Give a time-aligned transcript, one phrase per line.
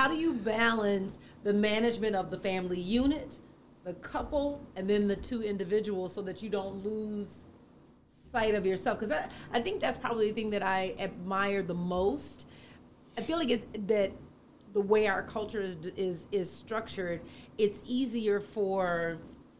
[0.00, 3.38] how do you balance the management of the family unit,
[3.84, 7.44] the couple, and then the two individuals so that you don't lose
[8.32, 8.98] sight of yourself?
[8.98, 12.46] Because I, I think that's probably the thing that I admire the most.
[13.18, 14.12] I feel like it's that
[14.72, 17.20] the way our culture is is is structured,
[17.58, 19.18] it's easier for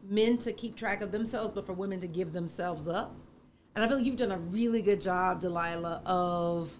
[0.09, 3.15] men to keep track of themselves, but for women to give themselves up.
[3.75, 6.79] And I feel like you've done a really good job, Delilah, of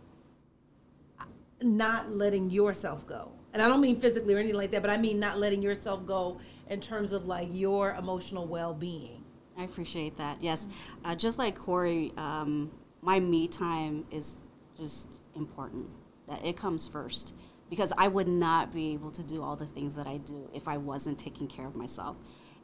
[1.62, 3.34] not letting yourself go.
[3.54, 6.05] And I don't mean physically or anything like that, but I mean not letting yourself
[6.05, 6.39] go
[6.70, 9.23] in terms of like your emotional well being.
[9.57, 10.41] I appreciate that.
[10.41, 10.67] Yes.
[11.03, 12.71] Uh, just like Corey, um,
[13.02, 14.38] my me time is
[14.77, 15.88] just important.
[16.27, 17.34] That it comes first
[17.70, 20.68] because I would not be able to do all the things that I do if
[20.68, 22.18] I wasn't taking care of myself.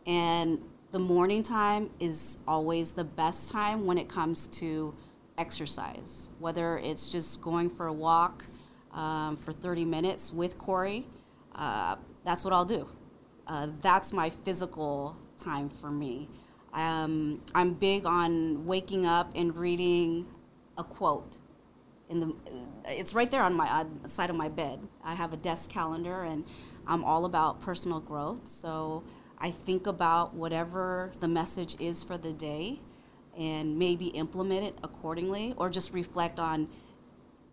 [0.05, 0.59] And
[0.91, 4.95] the morning time is always the best time when it comes to
[5.37, 8.45] exercise, whether it's just going for a walk
[8.97, 11.05] um, for 30 minutes with Corey.
[11.55, 12.89] Uh, that's what I'll do.
[13.45, 16.27] Uh, that's my physical time for me.
[16.73, 20.27] Um, I'm big on waking up and reading
[20.77, 21.37] a quote.
[22.09, 22.33] In the,
[22.85, 24.79] it's right there on my on side of my bed.
[25.03, 26.45] I have a desk calendar, and
[26.85, 28.47] I'm all about personal growth.
[28.47, 29.03] So
[29.39, 32.79] I think about whatever the message is for the day,
[33.37, 36.67] and maybe implement it accordingly, or just reflect on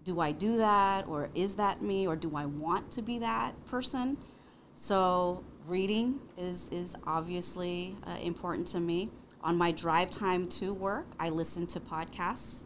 [0.05, 3.53] do I do that or is that me or do I want to be that
[3.67, 4.17] person?
[4.75, 9.11] So reading is is obviously uh, important to me.
[9.43, 12.65] On my drive time to work, I listen to podcasts.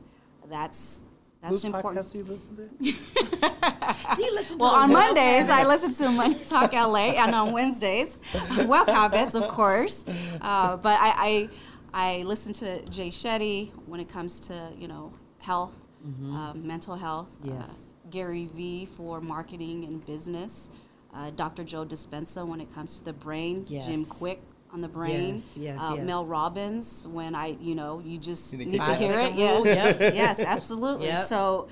[0.48, 1.00] That's
[1.42, 2.05] that's Whose important.
[2.05, 2.69] podcast do you listen to?
[4.16, 7.53] Do you listen to Well, on Mondays, I listen to Money Talk LA, and on
[7.53, 8.19] Wednesdays,
[8.66, 10.05] Wealth Habits, of course.
[10.41, 11.48] Uh, but I,
[11.92, 15.88] I, I listen to Jay Shetty when it comes to you know health,
[16.34, 17.28] um, mental health.
[17.46, 17.64] Uh,
[18.10, 20.70] Gary Vee for marketing and business.
[21.14, 21.64] Uh, Dr.
[21.64, 23.64] Joe Dispenza when it comes to the brain.
[23.64, 24.38] Jim Kwik
[24.72, 25.36] on the brain.
[25.36, 26.04] Yes, yes, uh, yes.
[26.04, 28.98] Mel Robbins when I you know you just You need to need get to that.
[29.00, 29.34] hear it.
[29.34, 30.14] Yes, yep.
[30.14, 31.06] yes, absolutely.
[31.06, 31.18] Yep.
[31.24, 31.68] So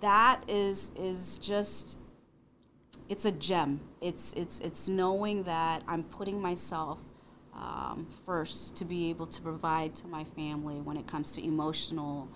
[0.00, 1.98] that is is just
[3.08, 3.80] it's a gem.
[4.00, 6.98] It's it's it's knowing that I'm putting myself
[7.54, 12.28] um, first to be able to provide to my family when it comes to emotional,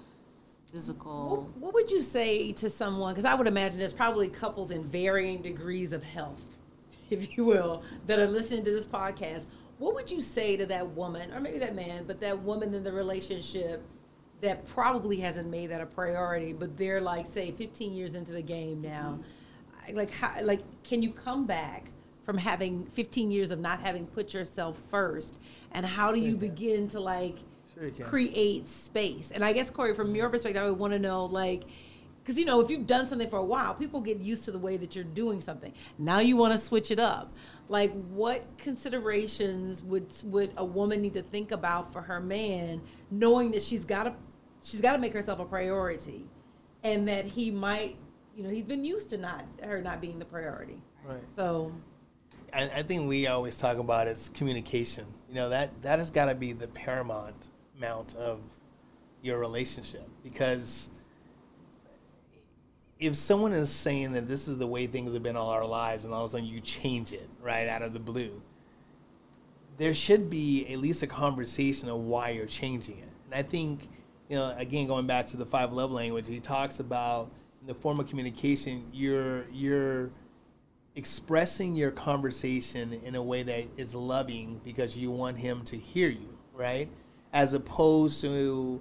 [0.75, 1.29] physical.
[1.31, 3.15] What, what would you say to someone?
[3.15, 6.43] Because I would imagine there's probably couples in varying degrees of health,
[7.11, 9.47] if you will, that are listening to this podcast.
[9.79, 12.83] What would you say to that woman, or maybe that man, but that woman in
[12.85, 13.83] the relationship
[14.41, 18.43] that probably hasn't made that a priority, but they're like, say, 15 years into the
[18.43, 19.19] game now?
[19.21, 19.91] Mm-hmm.
[19.91, 21.91] I- Like, how, like, can you come back
[22.25, 25.35] from having 15 years of not having put yourself first,
[25.73, 27.37] and how do you begin to like
[27.79, 29.31] Sure create space.
[29.31, 31.65] And I guess Corey, from your perspective, I would want to know like.
[32.23, 34.59] Because you know, if you've done something for a while, people get used to the
[34.59, 35.75] way that you're doing something.
[35.99, 37.35] Now you want to switch it up.
[37.69, 42.81] Like, what considerations would would a woman need to think about for her man,
[43.11, 44.15] knowing that she's got to
[44.63, 46.27] she's got to make herself a priority,
[46.83, 47.97] and that he might,
[48.35, 50.81] you know, he's been used to not her not being the priority.
[51.05, 51.21] Right.
[51.37, 51.73] So
[52.55, 55.07] I, I think we always talk about is communication.
[55.29, 58.41] You know that that has got to be the paramount amount of
[59.23, 60.91] your relationship because
[62.99, 66.05] if someone is saying that this is the way things have been all our lives
[66.05, 68.41] and all of a sudden you change it right out of the blue,
[69.77, 73.09] there should be at least a conversation of why you're changing it.
[73.27, 73.89] And I think,
[74.29, 77.31] you know, again, going back to the five love language, he talks about
[77.61, 80.11] in the form of communication, you're you're
[80.97, 86.09] expressing your conversation in a way that is loving because you want him to hear
[86.09, 86.89] you, right?
[87.35, 88.81] As opposed to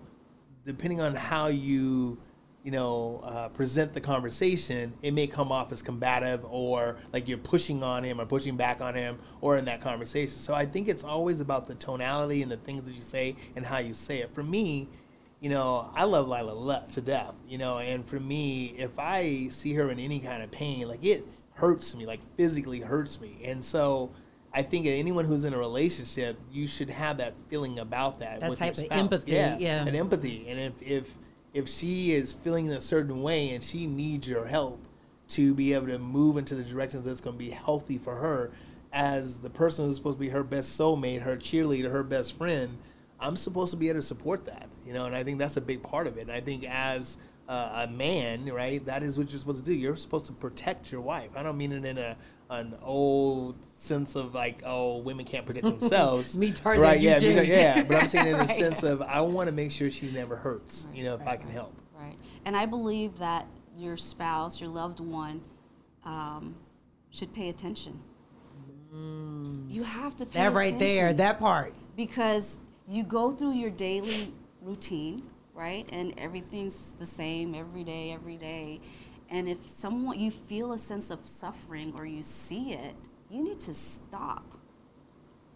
[0.65, 2.17] depending on how you
[2.63, 7.37] you know uh, present the conversation it may come off as combative or like you're
[7.37, 10.37] pushing on him or pushing back on him or in that conversation.
[10.37, 13.65] So i think it's always about the tonality and the things that you say and
[13.65, 14.33] how you say it.
[14.33, 14.87] For me
[15.41, 19.73] you know i love lila to death you know and for me if i see
[19.73, 23.41] her in any kind of pain like it hurts me like physically hurts me.
[23.43, 24.11] And so
[24.53, 28.41] I think anyone who's in a relationship, you should have that feeling about that.
[28.41, 29.85] That with type of empathy, yeah, yeah.
[29.85, 30.45] an empathy.
[30.47, 31.17] And if if
[31.53, 34.79] if she is feeling a certain way and she needs your help
[35.29, 38.51] to be able to move into the directions that's going to be healthy for her,
[38.91, 42.77] as the person who's supposed to be her best soulmate, her cheerleader, her best friend,
[43.19, 44.69] I'm supposed to be able to support that.
[44.85, 46.21] You know, and I think that's a big part of it.
[46.21, 47.17] And I think as
[47.49, 49.75] uh, a man, right, that is what you're supposed to do.
[49.75, 51.31] You're supposed to protect your wife.
[51.35, 52.15] I don't mean it in a
[52.59, 56.37] an old sense of like, oh, women can't protect themselves.
[56.37, 56.99] Me, Tarzan, right?
[56.99, 57.83] Yeah, me, yeah.
[57.83, 58.49] But I'm saying in the Right.
[58.49, 60.87] sense of I want to make sure she never hurts.
[60.93, 61.73] You know, if I can help.
[61.97, 62.15] Right.
[62.45, 63.45] And I believe that
[63.77, 65.41] your spouse, your loved one,
[66.05, 66.55] um,
[67.11, 67.99] should pay attention.
[69.69, 70.53] You have to pay attention.
[70.53, 71.73] That right there, that part.
[71.95, 75.23] because you go through your daily routine,
[75.55, 75.87] right?
[75.91, 78.81] And everything's the same every day, every day.
[79.33, 82.95] And if someone you feel a sense of suffering or you see it,
[83.31, 84.45] you need to stop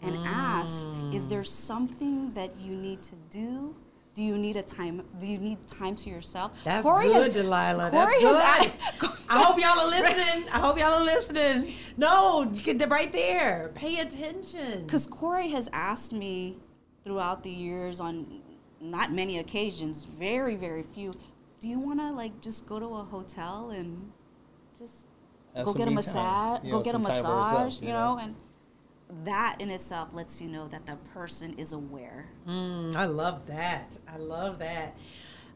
[0.02, 1.30] and ask, is mm.
[1.30, 3.76] there something that you need to do?
[4.16, 5.04] Do you need a time?
[5.20, 6.54] Do you need time to yourself?
[6.64, 7.92] That's Corey good, has- Delilah.
[7.92, 9.12] Corey That's has- good.
[9.30, 10.50] I hope y'all are listening.
[10.52, 11.76] I hope y'all are listening.
[11.98, 13.72] No, you get right there.
[13.76, 14.86] Pay attention.
[14.86, 16.58] Because Corey has asked me
[17.04, 18.42] throughout the years on
[18.82, 21.12] not many occasions, very, very few,
[21.60, 24.12] do you want to like just go to a hotel and
[24.78, 25.08] just
[25.56, 25.96] Have go get a time.
[25.96, 28.20] massage, go get a some time for massage, you know?
[28.22, 28.36] And
[29.24, 32.28] that in itself lets you know that the person is aware.
[32.48, 33.98] Mm, I love that.
[34.08, 34.96] I love that.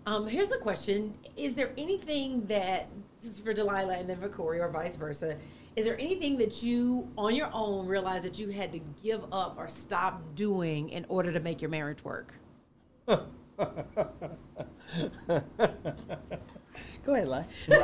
[0.06, 2.88] Um, here's a question: Is there anything that
[3.22, 5.38] this is for Delilah and then for Corey, or vice versa?
[5.76, 9.56] Is there anything that you, on your own, realized that you had to give up
[9.58, 12.34] or stop doing in order to make your marriage work?
[17.04, 17.46] Go ahead, Lai.
[17.72, 17.84] After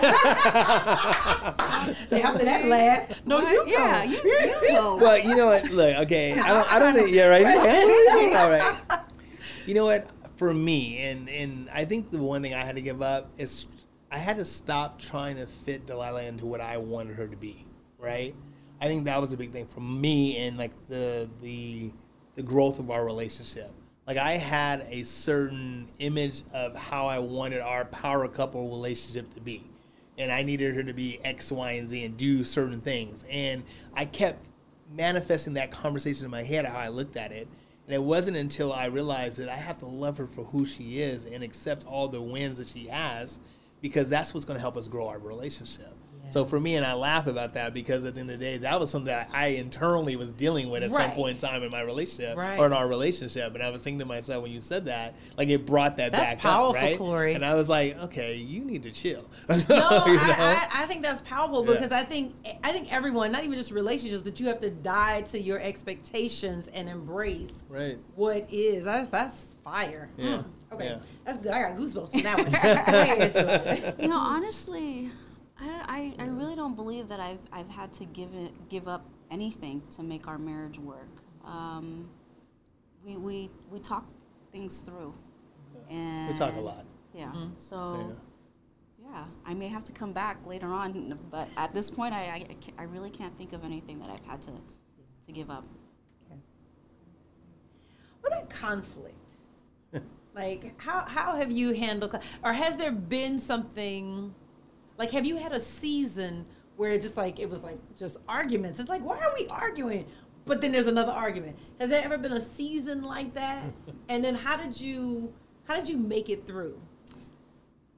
[2.46, 3.52] that laugh, no, What?
[3.52, 3.72] you go.
[3.72, 4.96] yeah, you, you go.
[4.98, 5.66] Well, you know what?
[5.72, 7.12] Look, okay, I don't, I don't think.
[7.14, 7.46] Yeah, right.
[7.46, 9.00] All right.
[9.66, 10.08] You know what?
[10.38, 13.66] For me, and and I think the one thing I had to give up is
[14.10, 17.66] I had to stop trying to fit Delilah into what I wanted her to be.
[18.00, 18.34] Right.
[18.80, 21.92] I think that was a big thing for me and like the the
[22.36, 23.72] the growth of our relationship.
[24.08, 29.42] Like I had a certain image of how I wanted our power couple relationship to
[29.42, 29.64] be
[30.18, 33.24] and I needed her to be X, Y, and Z and do certain things.
[33.30, 33.64] And
[33.94, 34.48] I kept
[34.92, 37.48] manifesting that conversation in my head how I looked at it.
[37.86, 41.02] And it wasn't until I realized that I have to love her for who she
[41.02, 43.40] is and accept all the wins that she has
[43.82, 45.94] because that's what's going to help us grow our relationship.
[46.30, 48.58] So for me, and I laugh about that because at the end of the day,
[48.58, 51.08] that was something that I internally was dealing with at Right.
[51.08, 52.60] some point in time in my relationship Right.
[52.60, 53.54] or in our relationship.
[53.56, 56.34] And I was thinking to myself when you said that, like it brought that That's
[56.34, 56.98] back powerful, up, right?
[56.98, 57.34] Corey.
[57.34, 59.26] And I was like, okay, you need to chill.
[59.50, 60.22] No, You know?
[60.22, 61.74] I, I, I think that's powerful Yeah.
[61.74, 62.34] because I think
[62.64, 66.70] I think everyone, not even just relationships, but you have to die to your expectations
[66.74, 67.98] and embrace Right.
[68.16, 68.86] what is.
[68.86, 70.10] That's that's fire.
[70.18, 70.42] Yeah.
[70.42, 70.74] Hmm.
[70.76, 70.98] Okay, Yeah.
[71.26, 71.52] that's good.
[71.54, 72.52] I got goosebumps from that one.
[72.94, 73.96] Way into it.
[74.02, 75.10] you know, honestly,
[75.60, 79.06] I, I, I really don't believe that I've, I've had to give it, give up
[79.32, 81.10] anything to make our marriage work.
[81.46, 82.10] Um,
[83.06, 84.06] we, we, we talk
[84.52, 85.14] things through.
[85.90, 86.86] And We talk a lot.
[87.14, 87.32] Yeah.
[87.58, 88.16] So,
[89.02, 92.56] yeah, I may have to come back later on, but at this point, I, I,
[92.78, 94.52] I really can't think of anything that I've had to,
[95.26, 95.64] to give up.
[98.22, 99.32] What about conflict?
[100.36, 104.36] like, how how have you handled, or has there been something?
[104.98, 106.46] Like, have you had a season
[106.76, 108.80] where it just like it was like just arguments?
[108.80, 110.06] It's like, why are we arguing?
[110.46, 111.58] But then there's another argument.
[111.80, 113.64] Has there ever been a season like that?
[114.10, 115.34] and then how did you
[115.66, 116.80] how did you make it through?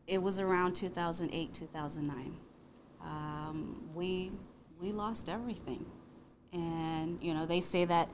[0.08, 2.36] It was around 2008, 2009.
[3.02, 4.32] Um, we
[4.82, 5.86] we lost everything,
[6.52, 8.10] and you know they say that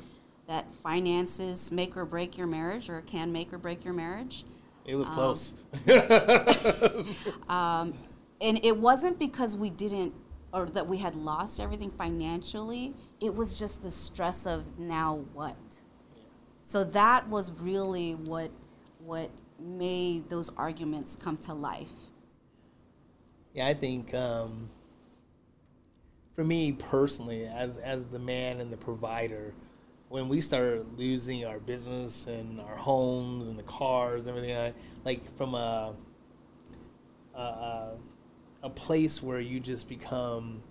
[0.48, 4.46] that finances make or break your marriage, or can make or break your marriage.
[4.86, 5.56] It was close.
[8.42, 10.14] and it wasn't because we didn't
[10.54, 12.94] or that we had lost everything financially.
[13.20, 15.58] It was just the stress of now what?
[16.64, 18.52] So that was really what
[19.00, 21.92] what made those arguments come to life.
[23.54, 24.70] Yeah, I think um,
[26.36, 29.54] for me personally, as as the man and the provider,
[30.10, 34.74] when we started losing our business and our homes and the cars and everything, I-
[35.06, 35.96] like from a
[37.36, 37.98] a, a
[38.66, 40.64] a place where you just become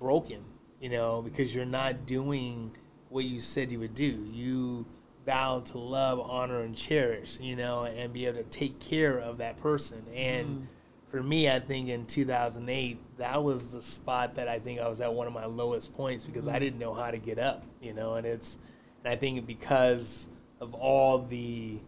[0.00, 0.42] broken,
[0.80, 2.76] you know, because you're not doing
[3.10, 4.28] what you said you would do.
[4.32, 4.84] You
[5.24, 9.38] vowed to love, honor, and cherish, you know, and be able to take care of
[9.38, 10.04] that person.
[10.12, 10.64] And mm-hmm.
[11.12, 15.00] for me, I think in 2008, that was the spot that I think I was
[15.00, 16.60] at one of my lowest points because I mm-hmm.
[16.60, 18.58] didn't know how to get up, you know, and it's,
[19.04, 20.28] and I think because
[20.60, 21.78] of all the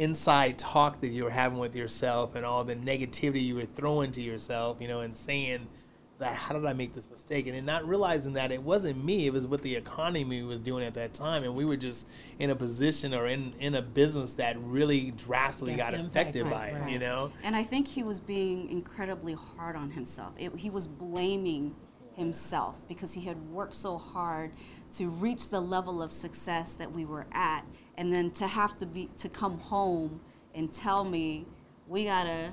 [0.00, 4.10] inside talk that you were having with yourself and all the negativity you were throwing
[4.10, 5.68] to yourself, you know, and saying
[6.16, 7.46] that how did I make this mistake?
[7.46, 10.84] And then not realizing that it wasn't me, it was what the economy was doing
[10.86, 11.42] at that time.
[11.42, 15.74] And we were just in a position or in, in a business that really drastically
[15.74, 16.90] Got got affected by it, right.
[16.90, 17.30] you know?
[17.42, 21.74] and i think he was being incredibly hard on himself it, he was blaming
[22.14, 24.52] himself because he had worked so hard
[24.92, 27.64] to reach the level of success that we were at
[28.00, 30.20] and then to have to be to come home
[30.54, 31.46] and tell me
[31.86, 32.50] we gotta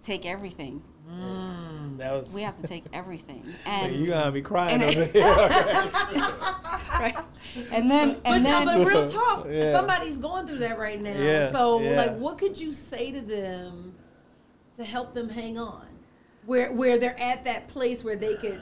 [0.00, 2.32] take everything mm, That was.
[2.34, 5.22] We have to take everything, Hey, and you gotta be crying and- over here.
[6.98, 7.16] right,
[7.72, 9.70] and then But and no, but real talk, Yeah.
[9.72, 11.10] somebody's going through that right now.
[11.16, 11.96] Yeah, So, yeah.
[11.96, 13.94] like, what could you say to them
[14.76, 15.86] to help them hang on,
[16.46, 18.60] where where they're at that place where they could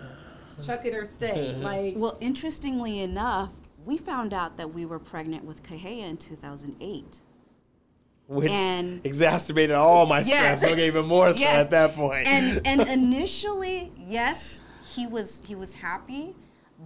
[0.62, 1.54] chuck it or stay?
[1.56, 3.50] Like, well, interestingly enough,
[3.84, 7.18] we found out that we were pregnant with Kahea in 2008.
[8.26, 10.62] Which And- exacerbated all my stress.
[10.64, 11.64] Okay, even more so Yes.
[11.66, 12.26] at that point.
[12.26, 14.64] and and initially, yes,
[14.94, 16.34] he was he was happy,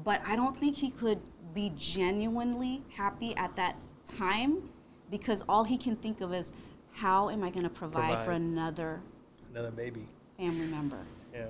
[0.05, 1.21] but I don't think he could
[1.55, 4.69] be genuinely happy at that time
[5.11, 6.52] because all he can think of is
[6.93, 9.00] how am I going to provide, for another
[9.50, 10.09] Another baby.
[10.37, 10.99] family member,
[11.33, 11.47] Yeah.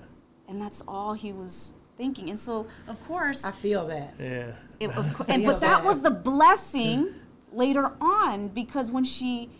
[0.47, 2.31] and that's all he was thinking.
[2.31, 4.15] And so, of course, I feel that.
[4.19, 4.53] Yeah.
[4.81, 5.85] it, of and, but that bad.
[5.85, 7.13] was the blessing
[7.53, 9.51] later on because when she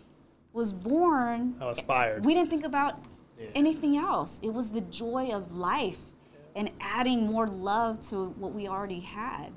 [0.55, 2.25] was born, I was fired.
[2.25, 3.03] we didn't think about
[3.39, 3.49] Yeah.
[3.55, 4.41] anything else.
[4.43, 5.99] It was the joy of life
[6.57, 9.53] and adding more love to what we already had.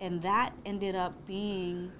[0.00, 1.92] And that ended up being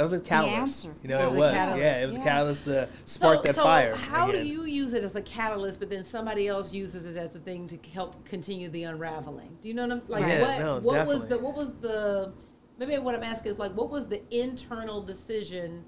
[0.00, 0.88] That was a catalyst.
[1.02, 1.52] You know, it was a was.
[1.52, 2.20] Yeah, it was Yeah.
[2.22, 3.94] a catalyst to spark so, that so fire.
[3.94, 4.44] how again.
[4.44, 7.38] do you use it as a catalyst, but then somebody else uses it as a
[7.38, 9.58] thing to help continue the unraveling?
[9.60, 10.22] Do you know what I'm like?
[10.22, 12.32] Yeah, what no, what was the what was the
[12.78, 15.84] maybe what I'm asking is like what was the internal decision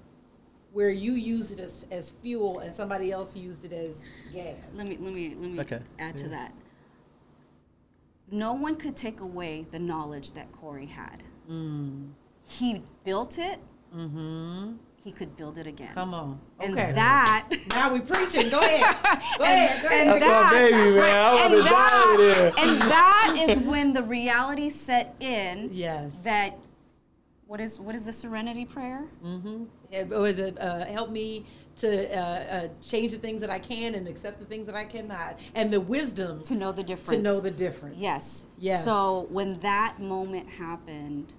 [0.73, 4.57] where you use it as, as fuel and somebody else used it as gas?
[4.75, 5.79] let me let me let me Okay.
[5.97, 6.53] add to that.
[8.29, 11.23] No one could take away the knowledge that Corey had.
[11.49, 12.11] Mm.
[12.45, 13.59] He built it.
[13.95, 14.73] Mm-hmm.
[15.03, 15.93] He could build it again.
[15.93, 16.39] Come on.
[16.61, 16.93] And okay.
[16.93, 18.49] that now we preaching.
[18.49, 18.95] Go ahead.
[19.37, 19.81] Go ahead.
[19.81, 20.21] Go and ahead.
[20.21, 21.25] That's my baby, man.
[21.25, 22.53] I want to die with it.
[22.57, 26.15] and that is when the reality set in yes.
[26.23, 26.57] that
[27.47, 29.05] what is what is the serenity prayer?
[29.23, 29.65] Mm-hmm.
[29.91, 31.45] It was it uh, help me
[31.81, 34.85] to uh, uh, change the things that I can and accept the things that I
[34.85, 37.09] cannot, and the wisdom To know the difference.
[37.09, 37.97] to know the difference.
[37.97, 38.45] Yes.
[38.57, 38.85] Yes.
[38.85, 41.33] So when that moment happened,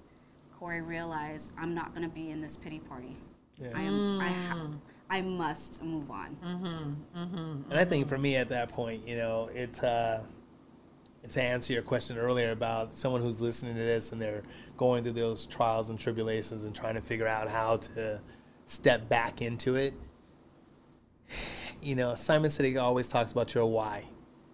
[0.65, 3.19] Corey realized I'm not going to be in this pity party.
[3.61, 3.69] Yeah.
[3.75, 4.19] I am.
[4.19, 4.79] I ha- mm.
[5.11, 6.39] I must move on.
[6.43, 8.23] Mm-hmm, mm-hmm, and I think for mm-hmm.
[8.23, 10.23] me at that point, you know, it's uh,
[11.29, 14.43] to answer your question earlier about someone who's listening to this and they're
[14.79, 18.19] going through those trials and tribulations and trying to figure out how to
[18.65, 19.93] step back into it.
[21.83, 24.05] You know, Simon Sinek always talks about your why.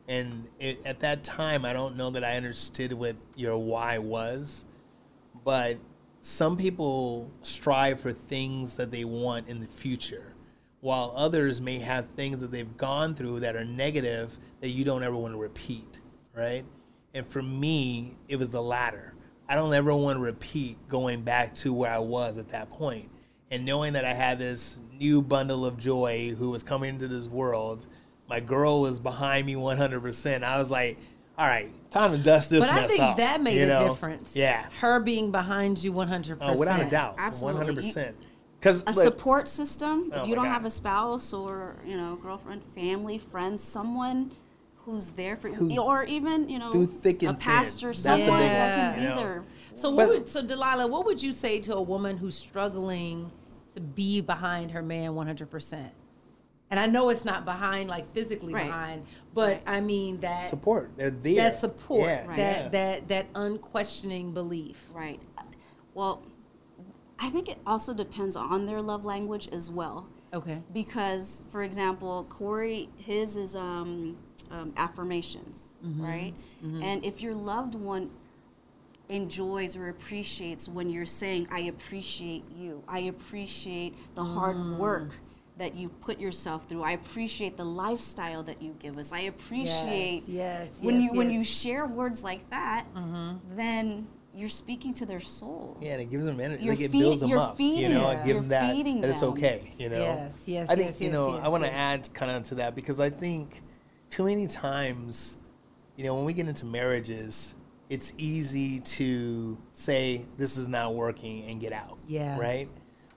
[0.08, 4.64] And it, at that time, I don't know that I understood what your why was,
[5.44, 5.78] but
[6.20, 10.34] some people strive for things that they want in the future,
[10.80, 15.02] while others may have things that they've gone through that are negative that you don't
[15.02, 16.00] ever want to repeat,
[16.34, 16.64] right?
[17.14, 19.14] And for me, it was the latter.
[19.48, 23.10] I don't ever want to repeat going back to where I was at that point.
[23.50, 27.26] And knowing that I had this new bundle of joy who was coming into this
[27.26, 27.86] world,
[28.28, 30.44] my girl was behind me 100%.
[30.44, 30.98] I was like,
[31.40, 34.32] all right, time to dust this But I think off, that made you a difference.
[34.36, 34.66] Yeah.
[34.78, 36.36] Her being behind you 100%.
[36.40, 37.54] Oh, without a doubt, Absolutely.
[37.58, 38.16] one hundred percent.
[38.58, 40.10] Because A support system.
[40.14, 40.52] Oh if you don't God.
[40.52, 44.32] have a spouse or you know girlfriend, family, friends, someone
[44.84, 47.40] who's there for Who- you, or even you know through thick and a thin.
[47.40, 49.20] pastor, That's a big someone one, that can you be know.
[49.20, 49.44] there.
[49.74, 53.30] So, what But- would, so Delilah, what would you say to a woman who's struggling
[53.72, 55.90] to be behind her man 100%?
[56.70, 58.66] And I know it's not behind, like physically Right.
[58.66, 59.62] behind, but Right.
[59.66, 61.36] I mean that support, they're there.
[61.50, 62.36] that support, Yeah, Right.
[62.36, 62.68] that yeah.
[62.68, 64.88] that that unquestioning belief.
[64.92, 65.20] Right.
[65.94, 66.22] Well,
[67.18, 70.06] I think it also depends on their love language as well.
[70.32, 70.62] Okay.
[70.72, 74.16] because for example corey his is um,
[74.52, 78.10] um, affirmations right and if your loved one
[79.08, 85.16] enjoys or appreciates when you're saying i appreciate you i appreciate the hard work
[85.60, 90.22] that you put yourself through i appreciate the lifestyle that you give us i appreciate
[90.26, 93.36] yes, when yes, you when you share words like that mm-hmm.
[93.54, 96.64] then you're speaking to their soul Yeah, and it gives them energy.
[96.64, 97.58] You're Like it feed- builds them you're up.
[97.58, 98.20] You know, them.
[98.20, 99.30] it gives You're that feeding that it's them.
[99.30, 99.74] okay.
[99.76, 99.98] You know.
[99.98, 101.76] Yes, yes, I think yes, you yes, know yes, I want to yes.
[102.08, 103.62] add kind of to that because I think
[104.08, 105.36] too many times,
[105.96, 107.56] you know, when we get into marriages,
[107.88, 111.98] it's easy to say this is not working and get out.
[112.06, 112.38] Yeah.
[112.38, 112.68] Right.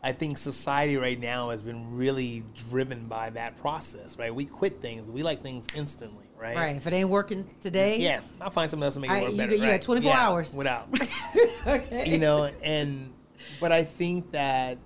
[0.05, 4.17] I think society right now has been really driven by that process.
[4.17, 4.33] Right.
[4.35, 5.09] We quit things.
[5.09, 6.25] We like things instantly.
[6.37, 6.55] Right.
[6.57, 6.75] Right.
[6.75, 9.31] If it ain't working today, Yeah, I'll find something else to make it I- work
[9.31, 9.55] you better.
[9.55, 10.53] you got 24 Yeah, hours.
[10.53, 10.89] without.
[11.67, 12.03] okay.
[12.09, 13.13] you know, and
[13.61, 14.77] but I think that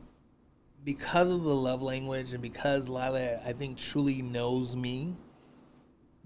[0.86, 5.16] because of the love language and because Lila, I think truly knows me,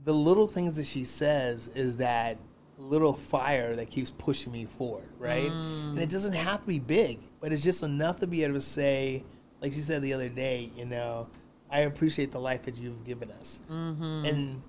[0.03, 2.38] the little things that she says is that
[2.81, 5.51] little fire that keeps pushing me forward, right?
[5.51, 8.61] And it doesn't have to be big, but it's just enough to be able to
[8.61, 9.23] say,
[9.61, 11.27] like she said the other day, you know,
[11.69, 14.61] I appreciate the life that you've given us, and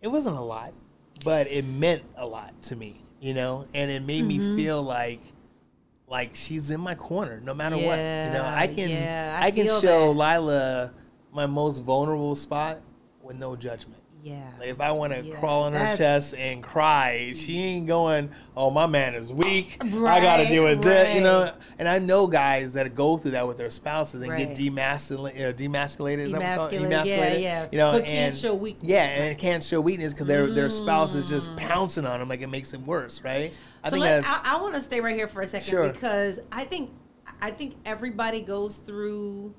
[0.00, 0.72] it wasn't a lot,
[1.24, 4.54] but it meant a lot to me, you know, and it made Mm-hmm.
[4.56, 5.20] me feel like
[6.08, 7.96] like she's in my corner no matter what.
[7.98, 10.18] You know, I can yeah, I I, can show that.
[10.40, 10.92] Lila
[11.32, 12.80] my most vulnerable spot
[13.22, 14.01] with no judgment.
[14.22, 14.40] Yeah.
[14.60, 18.30] Like if I want to Yeah, crawl on her chest and cry, she ain't going,
[18.56, 19.78] "Oh, my man is weak.
[19.80, 21.52] I got to deal with this," you know.
[21.78, 24.54] And I know guys that go through that with their spouses and Right.
[24.54, 26.72] get demasculated, uh, demasculated, is that what it's called?
[26.72, 27.68] Emasculate, yeah, yeah.
[27.72, 28.88] You know, But can't and show weakness.
[28.88, 32.28] Yeah, and it can't show weakness because their their spouse is just pouncing on them,
[32.28, 33.52] like it makes it worse, right?
[33.82, 35.68] I so think let, that's I, I want to stay right here for a second
[35.68, 35.88] Sure.
[35.92, 36.90] because I think
[37.40, 39.54] I think everybody goes through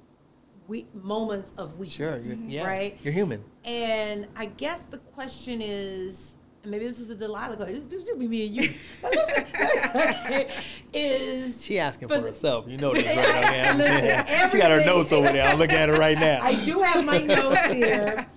[0.67, 2.98] we, moments of weakness, sure, you're, yeah, right?
[3.03, 3.43] You're human.
[3.65, 7.88] And I guess the question is, and maybe this is a Delilah question.
[7.89, 8.74] This should be me and you.
[10.93, 12.65] Is She asking For herself.
[12.70, 13.17] You know this, right?
[13.17, 15.46] Okay, I'm Listen, she got her notes over there.
[15.46, 16.39] I'm looking at it right now.
[16.41, 18.27] I do have my notes here.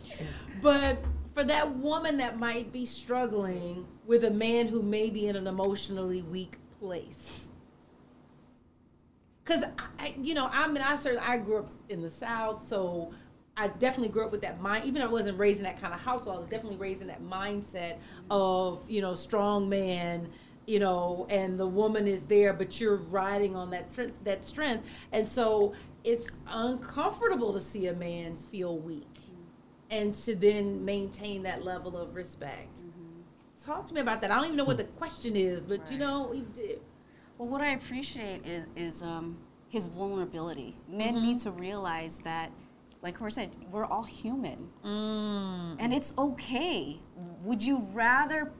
[0.60, 0.98] But
[1.34, 5.46] for that woman that might be struggling with a man who may be in an
[5.46, 7.45] emotionally weak place.
[9.46, 9.62] Cause
[10.00, 13.14] I, you know, I mean, I certainly I grew up in the South, so
[13.56, 14.84] I definitely grew up with that mind.
[14.84, 17.06] Even though I wasn't raised in that kind of household, I was definitely raised in
[17.06, 17.98] that mindset
[18.28, 20.28] of you know strong man,
[20.66, 24.84] you know, and the woman is there, but you're riding on that tr- that strength,
[25.12, 29.20] and so it's uncomfortable to see a man feel weak,
[29.90, 32.78] and to then maintain that level of respect.
[32.78, 33.64] Mm-hmm.
[33.64, 34.32] Talk to me about that.
[34.32, 36.80] I don't even know what the question is, but you know, we did.
[37.38, 39.36] Well, what I appreciate is is um,
[39.68, 40.76] his vulnerability.
[40.88, 41.26] Men mm-hmm.
[41.26, 42.50] need to realize that,
[43.02, 45.76] like Cor said, we're all human, mm.
[45.78, 47.00] and it's okay.
[47.42, 48.52] Would you rather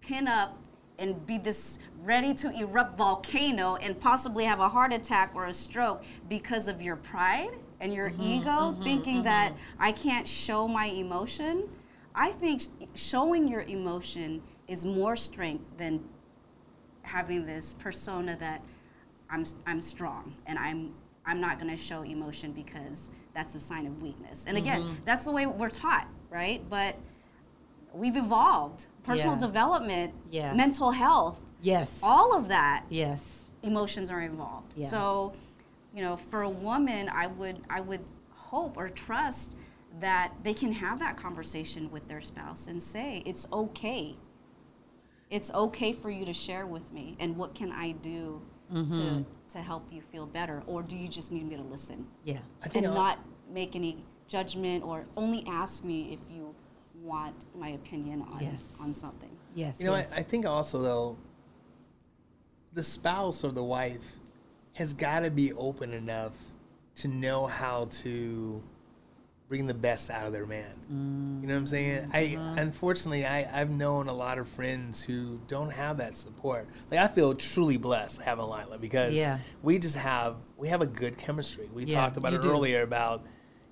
[0.00, 0.56] pin up
[0.98, 5.52] and be this ready to erupt volcano and possibly have a heart attack or a
[5.52, 7.50] stroke because of your pride
[7.80, 11.68] and your mm-hmm, ego, mm-hmm, thinking that I can't show my emotion?
[12.14, 16.02] I think sh- showing your emotion is more strength than
[17.08, 18.62] having this persona that
[19.30, 20.94] I'm I'm strong and I'm
[21.26, 24.46] I'm not going to show emotion because that's a sign of weakness.
[24.46, 25.02] And again, mm-hmm.
[25.04, 26.62] that's the way we're taught, right?
[26.70, 26.96] But
[27.92, 28.86] we've evolved.
[29.02, 29.40] Personal Yeah.
[29.46, 30.54] development, Yeah.
[30.54, 32.00] mental health, Yes.
[32.02, 33.46] all of that Yes.
[33.62, 34.72] emotions are involved.
[34.74, 34.88] Yeah.
[34.88, 35.34] So,
[35.94, 39.54] you know, for a woman, I would I would hope or trust
[40.00, 44.16] that they can have that conversation with their spouse and say it's okay.
[45.30, 48.90] It's okay for you to share with me, and what can I do Mm-hmm.
[48.98, 52.40] to to help you feel better, or do you just need me to listen Yeah.
[52.62, 53.18] I think and I'll- not
[53.50, 56.54] make any judgment, or only ask me if you
[57.02, 58.76] want my opinion on Yes.
[58.78, 59.30] on something?
[59.54, 59.76] Yes.
[59.78, 60.12] You know, yes.
[60.12, 61.16] I, I think also though,
[62.74, 64.18] the spouse or the wife
[64.74, 66.34] has got to be open enough
[66.96, 68.62] to know how to
[69.48, 70.66] bring the best out of their man.
[71.40, 72.10] You know what I'm saying?
[72.12, 72.58] I Mm-hmm.
[72.58, 76.68] unfortunately I I've known a lot of friends who don't have that support.
[76.90, 79.38] Like I feel truly blessed having Lila because Yeah.
[79.62, 81.68] we just have we have a good chemistry.
[81.72, 82.50] We Yeah, talked about it do.
[82.50, 83.24] earlier about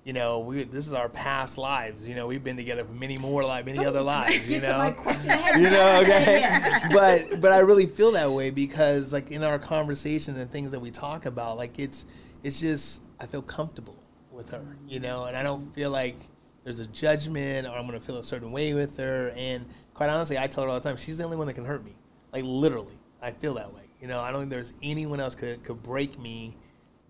[0.03, 2.07] you know, we this is our past lives.
[2.07, 4.49] You know, we've been together for many more like many Don't other lives.
[4.49, 5.37] You know, my question.
[5.59, 6.39] You know, okay.
[6.39, 6.91] yet.
[6.91, 10.79] but but I really feel that way because like in our conversation and things that
[10.79, 12.05] we talk about, like it's
[12.41, 14.01] it's just I feel comfortable
[14.37, 16.15] with her, you know, and I don't feel like
[16.63, 19.33] there's a judgment or I'm gonna feel a certain way with her.
[19.35, 21.65] And quite honestly, I tell her all the time, she's the only one that can
[21.65, 21.95] hurt me.
[22.31, 23.81] Like literally, I feel that way.
[24.01, 26.55] You know, I don't think there's anyone else could could break me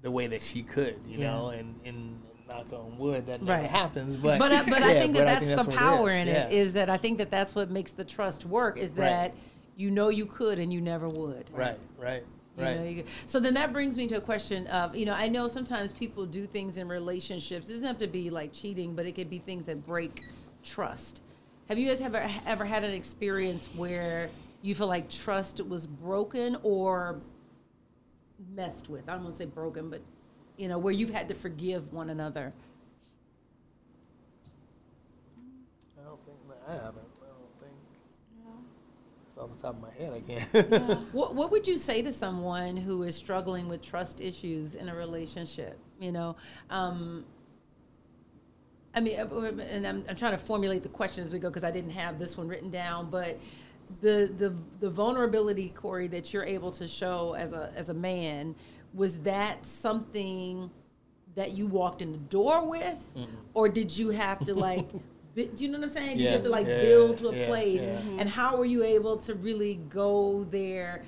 [0.02, 0.96] the way that she could.
[1.08, 1.32] You Yeah.
[1.32, 3.70] know, and and knock on wood that never Right.
[3.70, 4.16] happens.
[4.16, 6.16] But but I, but I think that but that's the power is.
[6.22, 6.48] in Yeah.
[6.48, 8.98] it is that I think that that's what makes the trust work is Right.
[9.10, 9.34] that
[9.76, 11.50] you know you could and you never would.
[11.52, 12.78] right, right, You right.
[12.78, 15.48] know, you- so then that brings me to a question of, you know, I know
[15.48, 17.70] sometimes people do things in relationships.
[17.70, 20.24] It doesn't have to be like cheating, but it could be things that break
[20.64, 21.22] trust.
[21.70, 24.30] Have you guys ever ever had an experience where
[24.62, 27.20] you feel like trust was broken or
[28.54, 29.08] messed with?
[29.10, 30.02] I don't want to say broken, but
[30.58, 32.54] you know, where you've had to forgive one another.
[36.00, 36.98] I don't think I haven't.
[37.22, 37.76] I don't think.
[39.26, 40.14] It's off the top of my head.
[40.14, 41.02] I can't.
[41.14, 44.96] What What would you say to someone who is struggling with trust issues in a
[44.96, 45.80] relationship?
[46.00, 46.36] You know,
[46.70, 47.26] um,
[48.94, 49.26] I mean, uh,
[49.70, 52.18] and I'm, I'm trying to formulate the question as we go because I didn't have
[52.20, 53.40] this one written down, but
[54.02, 58.56] the the the vulnerability, Corey, that you're able to show as a as a man,
[58.94, 60.70] was that something
[61.36, 62.98] that you walked in the door with,
[63.54, 64.90] or did you have to like?
[65.38, 66.18] bi- Do you know what I'm saying?
[66.18, 67.82] Did you have to like yeah, build to a yeah, place?
[67.82, 68.00] yeah.
[68.20, 71.04] And how were you able to really go there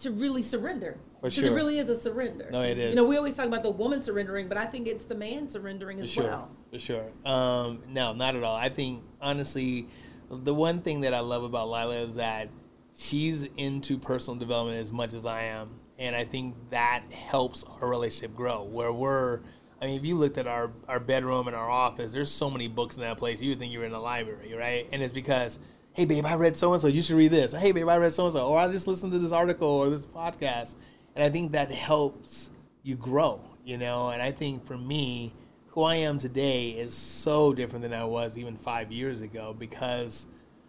[0.00, 0.96] to really surrender?
[1.20, 2.48] For Because it really is a surrender.
[2.50, 5.06] No, it You know, we always talk about the woman surrendering, but I think it's
[5.06, 6.50] the man surrendering For as sure, well.
[6.70, 7.06] for sure.
[7.24, 8.56] Um, no, not at all.
[8.56, 9.86] I think honestly,
[10.30, 12.48] the one thing that I love about Lila is that
[12.96, 17.88] she's into personal development as much as I am, and I think that helps our
[17.88, 18.62] relationship grow.
[18.64, 19.40] Where we're,
[19.80, 22.68] I mean, if you looked at our our bedroom and our office, there's so many
[22.68, 23.42] books in that place.
[23.42, 24.88] You would think you were in a library, right?
[24.92, 25.58] And it's because,
[25.92, 26.88] hey, babe, I read so and so.
[26.88, 27.52] You should read this.
[27.52, 28.46] Hey, babe, I read so and so.
[28.46, 30.76] Or I just listened to this article or this podcast,
[31.14, 32.50] and I think that helps
[32.82, 34.08] you grow, you know.
[34.08, 35.34] And I think for me,
[35.68, 40.26] who I am today is so different than I was even five years ago because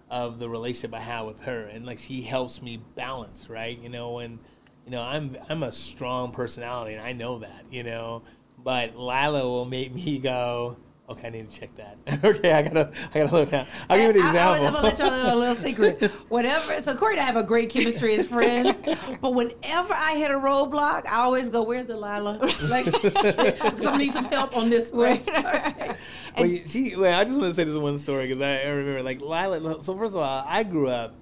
[0.09, 3.77] of the relationship I have with her, and like she helps me balance, right?
[3.79, 4.39] You know, and
[4.83, 8.23] you know I'm I'm a strong personality, and I know that, you know,
[8.65, 10.75] but Lila will make me go.
[11.07, 11.97] Okay, I need to check that.
[12.25, 13.67] okay, I gotta, I gotta look at.
[13.87, 14.65] I'll give you an example.
[14.65, 16.01] I, am gonna let y'all know a little secret.
[16.29, 18.75] Whenever, so Corey and I have a great chemistry as friends,
[19.21, 24.25] but whenever I hit a roadblock, I always go, "Where's Delilah?" Like, I need some
[24.25, 25.21] help on this one.
[25.27, 25.95] Okay.
[26.35, 29.03] well, she, well, I just want to say this one story because I, I remember,
[29.03, 29.83] like Lila.
[29.83, 31.13] So first of all, I grew up.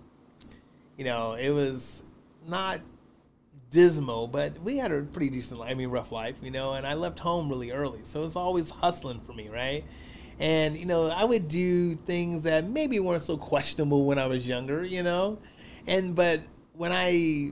[0.97, 2.03] You know, it was
[2.47, 2.79] not
[3.73, 6.93] dismal, but we had a pretty decent, I mean, rough life, you know, and I
[6.93, 8.01] left home really early.
[8.03, 9.83] So it's always hustling for me, right?
[10.39, 14.47] And, you know, I would do things that maybe weren't so questionable when I was
[14.47, 15.39] younger, you know?
[15.87, 16.41] And, but
[16.73, 17.51] when I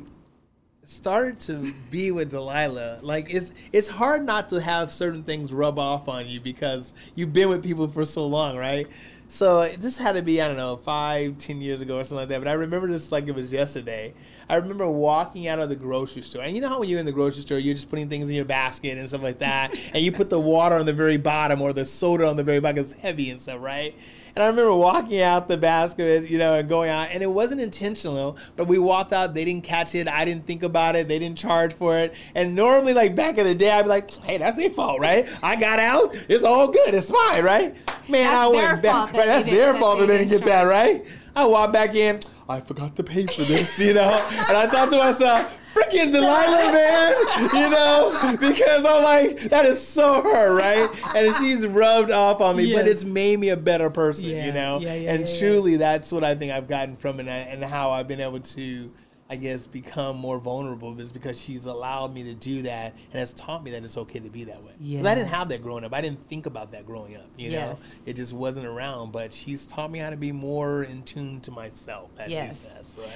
[0.84, 5.78] started to be with Delilah, like it's it's hard not to have certain things rub
[5.78, 8.88] off on you because you've been with people for so long, right?
[9.28, 12.30] So this had to be I don't know five, ten years ago or something like
[12.30, 12.40] that.
[12.40, 14.14] But I remember this like it was yesterday.
[14.52, 17.06] I remember walking out of the grocery store, and you know how when you're in
[17.06, 20.04] the grocery store, you're just putting things in your basket and stuff like that, and
[20.04, 22.80] you put the water on the very bottom or the soda on the very bottom.
[22.80, 23.96] It's heavy and stuff, right?
[24.36, 27.62] And I remember walking out the basket, you know, and going out, and it wasn't
[27.62, 29.34] intentional, but we walked out.
[29.34, 30.10] They didn't catch it.
[30.10, 31.08] I didn't think about it.
[31.08, 32.14] They didn't charge for it.
[32.36, 35.30] And normally, like back in the day, I'd be like, "Hey, that's their fault, right?
[35.42, 36.14] I got out.
[36.28, 36.94] It's all good.
[36.94, 37.74] It's fine, right?"
[38.10, 39.14] Man, That's I went back.
[39.14, 41.06] Right, that's their fault that that they didn't get that right.
[41.34, 42.20] I walked back in.
[42.52, 44.12] I forgot to pay for this, you know,
[44.50, 45.58] and I thought to myself.
[45.74, 47.16] Freaking Delilah, man,
[47.54, 48.12] you know,
[48.42, 50.90] because I'm like, that is so her, right?
[51.16, 54.52] And she's rubbed off on me, but it's made me a better person, Yeah, you
[54.52, 54.80] know.
[54.82, 58.10] yeah, yeah, and truly, that's what I think I've gotten from it, and how I've
[58.10, 58.92] been able to,
[59.32, 63.34] I guess, become more vulnerable is because she's allowed me to do that, and has
[63.34, 64.74] taught me that it's okay to be that way.
[64.78, 65.10] Yeah.
[65.10, 65.94] I didn't have that growing up.
[65.94, 67.30] I didn't think about that growing up.
[67.38, 69.14] You know, it just wasn't around.
[69.14, 72.60] But she's taught me how to be more in tune to myself, as Yes.
[72.60, 73.08] she says, right?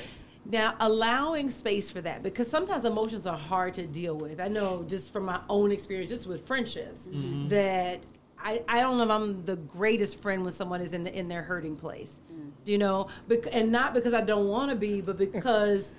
[0.45, 4.39] Now, allowing space for that because sometimes emotions are hard to deal with.
[4.39, 7.49] I know just from my own experience, just with friendships, mm-hmm.
[7.49, 7.99] that
[8.39, 11.28] I, I don't know if I'm the greatest friend when someone is in the, in
[11.28, 12.51] their hurting place, mm.
[12.63, 15.95] you know, bec- and not because I don't want to be, but because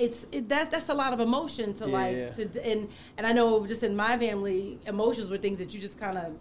[0.00, 3.66] it's it, that that's a lot of emotion to like to and and I know
[3.66, 6.32] just in my family, emotions were things that you just kind of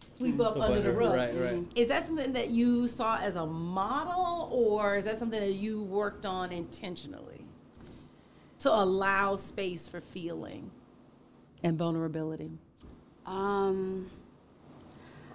[0.00, 1.14] sweep up under the rug.
[1.14, 1.64] Right, right.
[1.74, 5.82] Is that something that you saw as a model, or is that something that you
[5.82, 7.44] worked on intentionally
[8.60, 10.70] to allow space for feeling
[11.62, 12.52] and vulnerability?
[13.26, 14.10] Um,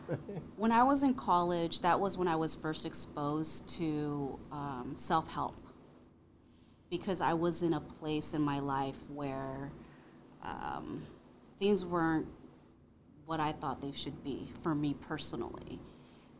[0.56, 5.28] when I was in college, that was when I was first exposed to um, self
[5.28, 5.56] help
[6.90, 9.72] because I was in a place in my life where
[10.44, 11.04] um,
[11.60, 12.28] things weren't
[13.26, 15.80] what I thought they should be for me personally.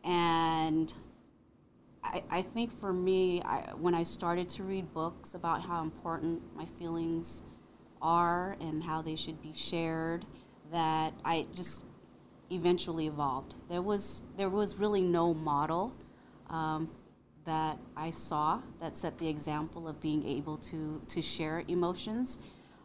[0.02, 0.92] And
[2.02, 6.42] I, I think for me, I, when I started to read books about how important
[6.56, 7.42] my feelings
[8.02, 10.26] are and how they should be shared,
[10.72, 11.84] that I just
[12.50, 13.54] eventually evolved.
[13.68, 15.94] There was there was really no model
[16.48, 16.90] um,
[17.44, 22.38] that I saw that set the example of being able to to share emotions,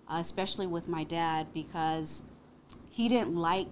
[0.07, 2.23] uh, especially with my dad because
[2.89, 3.67] he didn't like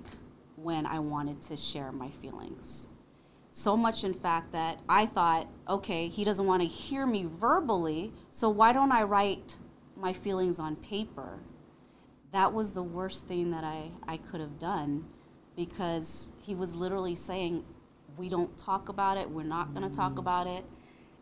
[0.56, 2.88] when I wanted to share my feelings.
[3.52, 8.12] So much, in fact, that I thought, okay, he doesn't want to hear me verbally,
[8.32, 9.58] so why don't I write
[9.96, 11.39] my feelings on paper?
[12.32, 15.06] That was the worst thing that I, I could have done
[15.56, 17.63] because he was literally saying,
[18.17, 20.63] we don't talk about it, we're not going to talk about it.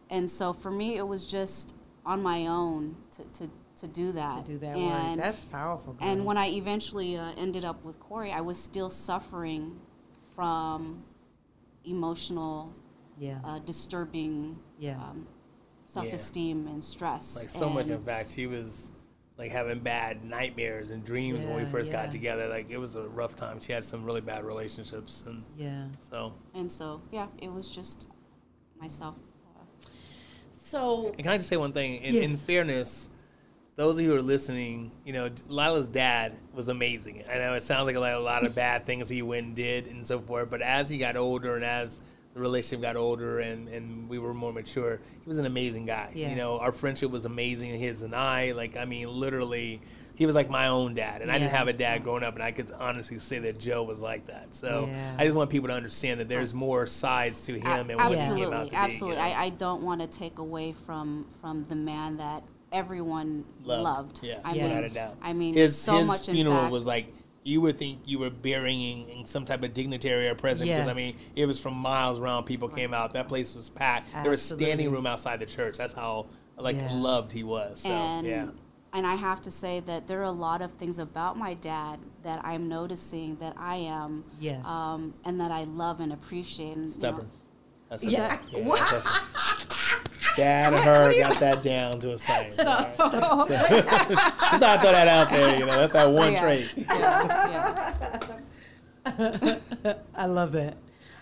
[0.10, 1.76] And so for me, it was just
[2.06, 3.50] on my own to, to,
[3.80, 4.46] to do that.
[4.46, 5.26] To do that and, work.
[5.26, 5.94] That's powerful.
[5.94, 6.08] girl.
[6.08, 9.80] and when I eventually uh, ended up with Corey, I was still suffering
[10.36, 11.04] from
[11.86, 12.74] emotional,
[13.18, 14.98] yeah, uh, disturbing Yeah.
[15.02, 15.28] um,
[15.86, 17.36] self-esteem and stress.
[17.38, 18.92] Like so much, in And- fact, she was
[19.42, 22.04] like having bad nightmares and dreams when we first yeah.
[22.04, 22.48] got together.
[22.48, 23.60] Like it was a rough time.
[23.60, 25.86] She had some really bad relationships, and yeah.
[26.12, 26.36] so.
[26.54, 28.06] And so, yeah, it was just
[28.80, 29.16] myself.
[30.54, 31.96] So And can I just say one thing?
[31.96, 33.10] In, in fairness,
[33.78, 37.24] those of you who are listening, you know, Lila's dad was amazing.
[37.28, 39.56] I know it sounds like a lot, a lot of bad things he went and
[39.56, 42.00] did and so forth, but as he got older and as
[42.34, 46.12] the relationship got older and, and we were more mature, he was an amazing guy.
[46.16, 46.30] Yeah.
[46.30, 48.54] You know, our friendship was amazing, his and I.
[48.54, 49.82] Like, I mean, literally,
[50.16, 51.22] he was like my own dad.
[51.22, 53.84] And I didn't have a dad growing up, and I could honestly say that Joe
[53.84, 54.56] was like that.
[54.56, 55.16] So Yeah.
[55.18, 58.18] I just want people to understand that there's more sides to him and what he
[58.18, 58.76] absolutely, came out to be.
[58.76, 59.18] absolutely.
[59.18, 59.36] you know?
[59.36, 63.84] I, I don't want to take away from from the man that everyone loved.
[63.84, 64.20] loved.
[64.24, 64.62] Yeah, I Yeah.
[64.62, 65.18] mean, without a doubt.
[65.22, 68.30] I mean, his so his much funeral fact- was like you would think you were
[68.30, 72.44] burying some type of dignitary or president because I mean it was from miles around.
[72.46, 73.14] People came out.
[73.14, 74.08] That place was packed.
[74.08, 74.24] Absolutely.
[74.24, 75.78] There was standing room outside the church.
[75.78, 76.28] That's how
[76.58, 76.94] like Yeah.
[76.94, 77.82] loved he was.
[77.82, 78.48] So and yeah,
[78.94, 82.00] and I have to say that there are a lot of things about my dad
[82.24, 84.64] that I'm noticing that I am, Yes.
[84.66, 86.74] um, and that I love and appreciate.
[86.76, 87.30] And, you know, stubborn.
[87.90, 88.38] That's Yeah.
[88.52, 89.66] yeah, that's
[90.36, 92.56] Dad and her got that down to a science.
[92.56, 92.96] so, all right?
[92.98, 93.06] So,
[93.56, 95.54] I thought I'd throw that out there.
[95.60, 96.42] You know, that's that one Yeah.
[96.42, 96.70] trait.
[96.78, 98.20] yeah,
[99.06, 99.58] yeah.
[100.16, 100.76] I love it.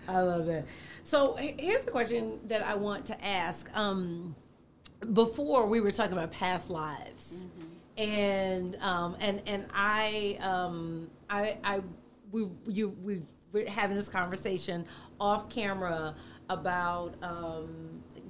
[0.07, 0.65] I love it.
[1.03, 3.69] So here's a question that I want to ask.
[3.75, 4.35] Um,
[5.13, 7.45] before we were talking about past lives,
[7.97, 11.81] and um, and and I um, I I
[12.31, 13.21] we you we
[13.53, 14.85] we're having this conversation
[15.19, 16.15] off camera
[16.49, 17.69] about um,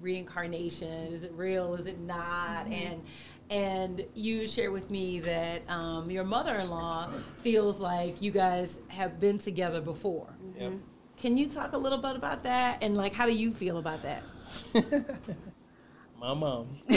[0.01, 1.13] reincarnation.
[1.13, 1.75] Is it real?
[1.75, 2.67] Is it not?
[2.67, 3.01] And
[3.49, 7.09] and you shared with me that um, your mother-in-law
[7.41, 10.27] feels like you guys have been together before.
[10.59, 10.73] Yep.
[11.17, 12.83] Can you talk a little bit about that?
[12.83, 14.23] And like, how do you feel about that?
[16.19, 16.67] My mom.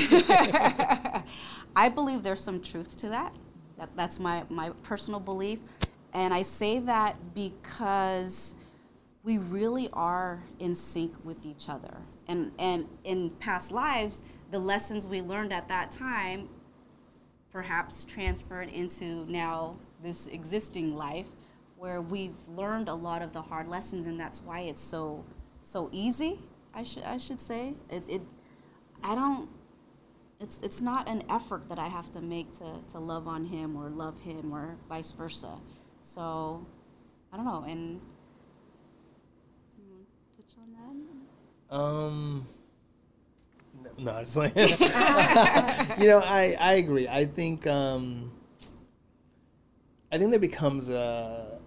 [1.75, 3.33] I believe there's some truth to that.
[3.79, 5.61] that that's my, my personal belief.
[6.13, 8.57] And I say that because
[9.23, 11.99] we really are in sync with each other.
[12.29, 16.49] And, and in past lives, the lessons we learned at that time
[17.53, 21.27] perhaps transferred into now this existing life
[21.77, 25.25] where we've learned a lot of the hard lessons and that's why it's so
[25.61, 26.39] so easy
[26.75, 27.75] i should i should say.
[27.91, 28.23] It, it
[29.03, 29.49] i don't
[30.41, 33.77] it's it's not an effort that i have to make to to love on him
[33.77, 35.59] or love him or vice versa.
[36.03, 36.67] So
[37.33, 38.01] i don't know and
[39.77, 40.05] you wanna
[40.37, 40.95] touch on that
[41.73, 42.47] Um,
[43.83, 47.09] no, no, just like you know, I I agree.
[47.09, 48.33] I think um,
[50.13, 51.61] I think there becomes a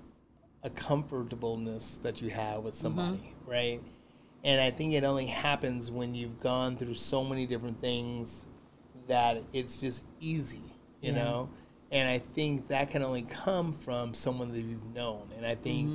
[0.64, 3.82] a comfortableness that you have with somebody, right?
[4.44, 8.46] And I think it only happens when you've gone through so many different things
[9.08, 10.62] that it's just easy,
[11.02, 11.14] you Yeah.
[11.14, 11.50] know.
[11.92, 15.30] And I think that can only come from someone that you've known.
[15.38, 15.92] And I think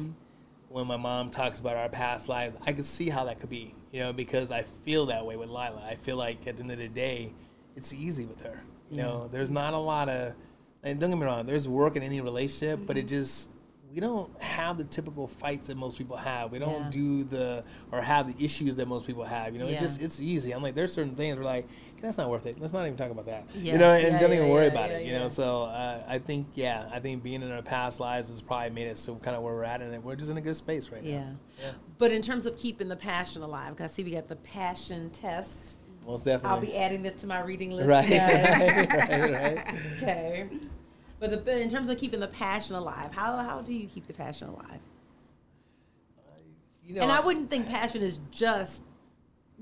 [0.68, 3.74] when my mom talks about our past lives, I can see how that could be,
[3.92, 5.82] you know, because I feel that way with Lila.
[5.86, 7.32] I feel like at the end of the day,
[7.76, 8.60] it's easy with her.
[8.90, 10.34] You know, there's not a lot of,
[10.82, 13.48] and don't get me wrong, there's work in any relationship, but it just,
[13.92, 16.52] we don't have the typical fights that most people have.
[16.52, 16.90] We don't Yeah.
[16.90, 19.52] do the, or have the issues that most people have.
[19.52, 19.72] You know, Yeah.
[19.72, 20.52] it's just, it's easy.
[20.52, 21.66] I'm like, there's certain things where like,
[22.00, 22.60] that's not worth it.
[22.60, 23.44] Let's not even talk about that.
[23.54, 23.72] Yeah.
[23.72, 25.04] You know, and don't even worry about it.
[25.04, 28.40] You know, so uh, I think, yeah, I think being in our past lives has
[28.40, 30.56] probably made us so kind of where we're at, and we're just in a good
[30.56, 31.36] space right now.
[31.60, 31.70] Yeah.
[31.98, 35.10] But in terms of keeping the passion alive, because I see we got the passion
[35.10, 35.78] test.
[36.06, 36.50] Most definitely.
[36.50, 37.88] I'll be adding this to my reading list.
[37.88, 39.74] right, right, right, right.
[39.96, 40.48] Okay.
[41.20, 44.06] But the, but in terms of keeping the passion alive, how, how do you keep
[44.06, 44.80] the passion alive?
[46.84, 48.82] You know, and I wouldn't think passion is just.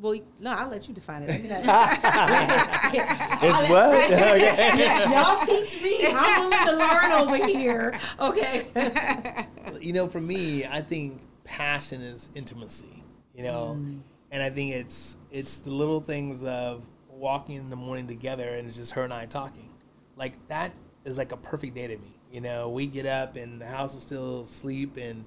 [0.00, 1.30] Well, no, I'll let you define it.
[1.30, 4.12] I mean, I- it's what?
[4.12, 5.10] Okay.
[5.12, 6.06] Y'all teach me.
[6.06, 7.98] I'm willing to learn over here.
[8.20, 9.46] Okay.
[9.80, 13.02] you know, for me, I think passion is intimacy.
[13.34, 14.00] You know, Mm.
[14.30, 18.66] and I think it's it's the little things of walking in the morning together, and
[18.68, 19.68] it's just her and I talking.
[20.16, 20.72] Like that
[21.08, 22.20] is like a perfect day to me.
[22.30, 25.24] You know, we get up and the house is still asleep, and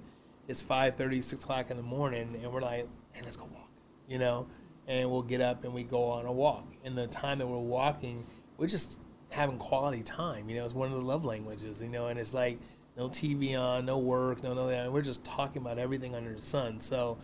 [0.48, 3.70] it's 5:30, 6 o'clock in the morning, and we're like, "Hey, let's go walk."
[4.08, 4.48] You know,
[4.88, 6.66] and we'll get up and we go on a walk.
[6.84, 8.26] And the time that we're walking,
[8.58, 10.50] we're just having quality time.
[10.50, 11.82] You know, it's one of the love languages.
[11.82, 12.60] You know, and it's like
[12.98, 16.80] no TV on, no work, no no we're just talking about everything under the sun.
[16.80, 17.18] So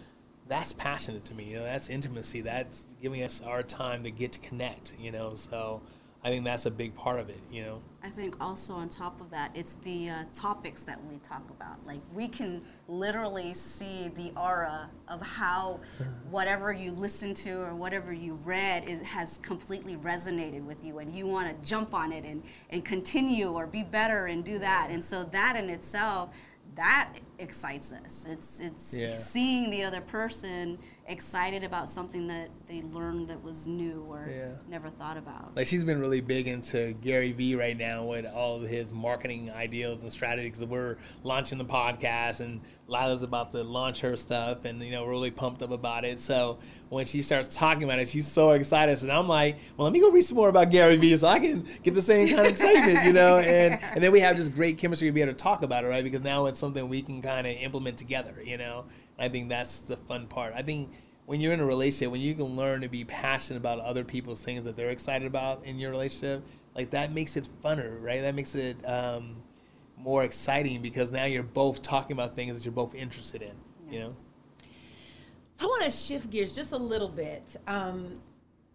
[0.48, 1.46] that's passionate to me.
[1.46, 2.42] You know, that's intimacy.
[2.42, 4.96] That's giving us our time to get to connect.
[5.00, 5.82] You know, so
[6.24, 7.40] I think that's a big part of it.
[7.52, 7.82] You know.
[8.04, 11.78] I think also on top of that, it's the uh, topics that we talk about.
[11.86, 15.80] Like we can literally see the aura of how
[16.30, 21.12] whatever you listen to or whatever you read is, has completely resonated with you, and
[21.14, 24.90] you want to jump on it and and continue or be better and do that.
[24.90, 26.32] And so that in itself,
[26.76, 28.26] that excites us.
[28.30, 29.12] It's it's Yeah.
[29.12, 34.50] seeing the other person excited about something that they learned that was new or Yeah.
[34.70, 35.56] never thought about.
[35.56, 39.50] Like she's been really big into Gary Vee right now with all of his marketing
[39.52, 40.64] ideas and strategies.
[40.66, 45.12] We're launching the podcast, and Lila's about to launch her stuff, and you know we're
[45.12, 46.20] really pumped up about it.
[46.20, 49.94] So when she starts talking about it, she's so excited, and I'm like, well, let
[49.94, 52.42] me go read some more about Gary Vee so I can get the same kind
[52.42, 53.38] of excitement, you know.
[53.48, 55.88] And and then we have this great chemistry to be able to talk about it,
[55.88, 56.04] right?
[56.04, 58.86] Because now it's something we can kind of implement together, you know.
[59.20, 60.54] I think that's the fun part.
[60.56, 60.92] I think
[61.26, 64.44] when you're in a relationship, when you can learn to be passionate about other people's
[64.44, 66.44] things that they're excited about in your relationship,
[66.76, 68.22] like that makes it funner, right?
[68.22, 69.38] That makes it um,
[69.98, 73.54] more exciting because now you're both talking about things that you're both interested in,
[73.92, 74.16] you know?
[75.60, 77.56] I want to shift gears just a little bit.
[77.66, 78.22] Um,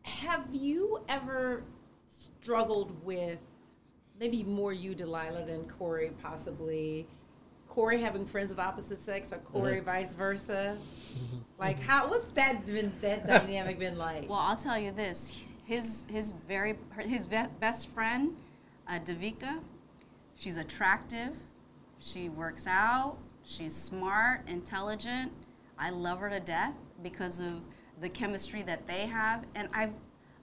[0.02, 1.62] have you ever
[2.08, 3.38] struggled with
[4.18, 7.06] maybe more you, Delilah, than Corey, possibly?
[7.72, 9.92] Corey having friends of opposite sex, or Corey Uh-huh.
[9.92, 10.76] vice versa?
[11.58, 12.08] Like, how?
[12.08, 12.92] What's that been?
[13.00, 14.28] That dynamic been like?
[14.28, 18.36] Well, I'll tell you this: his his very his be- best friend,
[18.88, 19.60] uh, Davika,
[20.34, 21.30] she's attractive,
[22.00, 25.30] she works out, she's smart, intelligent.
[25.78, 27.60] I love her to death because of
[28.00, 29.90] the chemistry that they have, and I,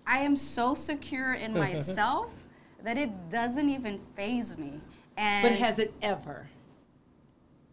[0.07, 2.31] I am so secure in myself
[2.83, 4.79] that it doesn't even faze me.
[5.17, 6.47] And but has it ever?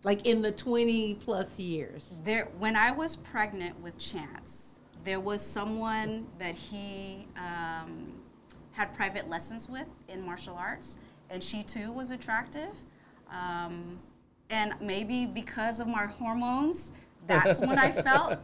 [0.07, 2.21] Like in the twenty plus years?
[2.23, 8.13] There, when I was pregnant with Chance, there was someone that he um,
[8.71, 12.71] had private lessons with in martial arts, and she too was attractive.
[13.33, 13.99] Um,
[14.49, 16.93] and maybe because of my hormones,
[17.27, 18.39] that's when I felt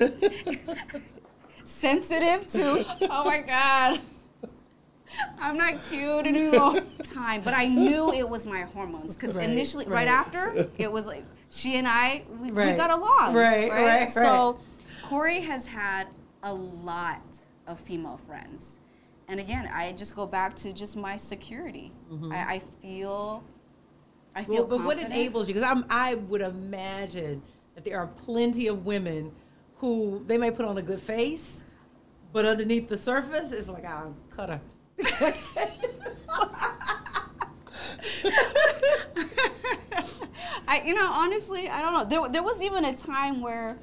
[1.64, 2.84] sensitive to.
[3.02, 4.00] Oh my God.
[5.38, 6.80] I'm not cute anymore.
[7.04, 10.06] Time, but I knew it was my hormones because Right, initially, right.
[10.06, 10.08] right.
[10.08, 13.34] after, it was like she and I we, we got along.
[13.34, 14.58] Right, right, So
[15.02, 16.08] Corey has had
[16.42, 18.80] a lot of female friends,
[19.28, 21.92] and again, I just go back to just my security.
[22.12, 22.32] Mm-hmm.
[22.32, 23.44] I, I feel,
[24.34, 24.66] I feel.
[24.66, 25.54] Well, but what enables you?
[25.54, 27.42] Because I'm, I would imagine
[27.74, 29.32] that there are plenty of women
[29.76, 31.64] who they may put on a good face,
[32.32, 34.60] but underneath the surface, it's like I'll cut her.
[40.68, 42.04] I, you know, honestly, I don't know.
[42.04, 43.78] There, there was even a time where.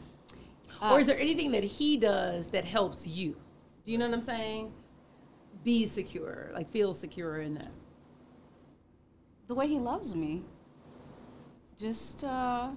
[0.81, 3.35] or is there anything that he does that helps you?
[3.85, 4.73] Do you know what I'm saying?
[5.63, 7.71] Be secure, like feel secure in that.
[9.47, 10.43] the way he loves me.
[11.77, 12.69] Just uh,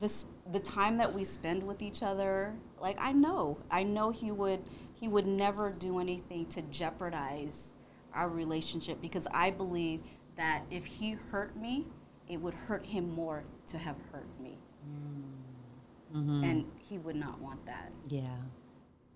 [0.00, 2.54] this the time that we spend with each other.
[2.80, 4.60] Like I know, I know he would
[4.94, 7.76] he would never do anything to jeopardize
[8.14, 10.00] our relationship because I believe
[10.36, 11.86] that if he hurt me,
[12.28, 14.58] it would hurt him more to have hurt me,
[16.14, 16.44] mm-hmm.
[16.44, 17.92] and he would not want that.
[18.08, 18.22] Yeah,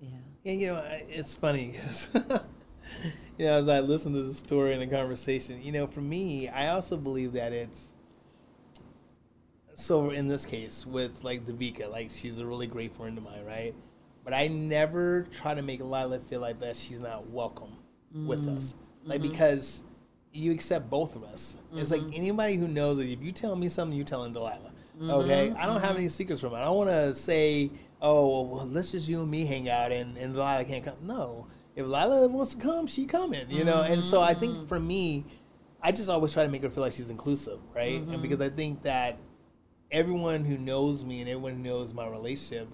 [0.01, 0.09] yeah.
[0.45, 2.09] Yeah, you know, I- it's funny 'cause,
[3.39, 6.49] you know, as I listen to the story and the conversation, you know, for me,
[6.49, 7.89] I also believe that it's
[9.75, 13.45] so in this case with like Davika, like she's a really great friend of mine,
[13.45, 13.75] right?
[14.29, 17.75] But I never try to make Lila feel like that she's not welcome
[18.13, 18.59] with mm-hmm.
[18.59, 19.31] us, like mm-hmm.
[19.31, 19.85] because
[20.35, 21.57] you accept both of us.
[21.75, 22.13] It's like mm-hmm.
[22.15, 24.75] anybody who knows that if you tell me something, you telling Delilah.
[25.01, 26.57] Okay, I don't have any secrets from it.
[26.57, 27.71] I don't want to say,
[28.03, 30.97] oh, well, let's just you and me hang out, and and Delilah can't come.
[31.01, 33.47] No, if Lila wants to come, she coming.
[33.49, 35.25] You know, and so I think for me,
[35.81, 38.03] I just always try to make her feel like she's inclusive, right?
[38.03, 39.17] And because I think that
[39.91, 42.69] everyone who knows me and everyone who knows my relationship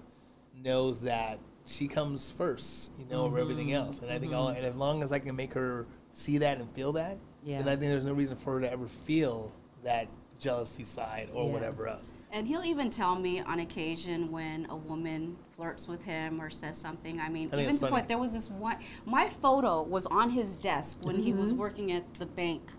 [0.63, 3.87] knows that she comes first, you know, over everything mm-hmm.
[3.87, 3.99] else.
[3.99, 4.41] And I think mm-hmm.
[4.41, 7.59] all, and as long as I can make her see that and feel that, Yeah.
[7.59, 9.51] then I think there's no reason for her to ever feel
[9.83, 10.07] that
[10.39, 11.53] jealousy side or Yeah.
[11.53, 12.13] whatever else.
[12.31, 16.77] And he'll even tell me on occasion when a woman flirts with him or says
[16.77, 17.19] something.
[17.19, 17.91] I mean, I even to the funny.
[17.91, 18.77] point there was this one.
[19.05, 21.61] My photo was on his desk when he was mm-hmm.
[21.61, 22.73] working at the bank,